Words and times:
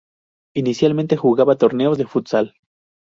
Inicialmente 0.55 1.15
jugaba 1.15 1.57
torneos 1.59 1.99
de 1.99 2.07
futsal. 2.07 2.55